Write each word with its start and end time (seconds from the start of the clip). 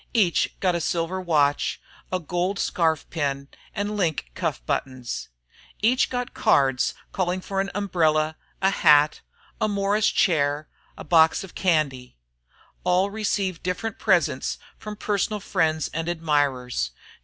Each 0.15 0.59
got 0.59 0.73
a 0.73 0.81
silver 0.81 1.21
watch, 1.21 1.79
a 2.11 2.19
gold 2.19 2.57
scarf 2.57 3.07
pin, 3.11 3.49
and 3.75 3.95
link 3.95 4.31
cuff 4.33 4.65
buttons. 4.65 5.29
Each 5.79 6.09
got 6.09 6.33
cards 6.33 6.95
calling 7.11 7.39
for 7.39 7.61
an 7.61 7.69
umbrella, 7.75 8.35
a 8.63 8.71
hat, 8.71 9.21
a 9.61 9.67
Morris 9.67 10.09
chair, 10.09 10.67
a 10.97 11.03
box 11.03 11.43
of 11.43 11.53
candy. 11.53 12.17
All 12.83 13.11
received 13.11 13.61
different 13.61 13.99
presents 13.99 14.57
from 14.79 14.95
personal 14.95 15.39
friends 15.39 15.87
and 15.89 16.09
admirers. 16.09 16.89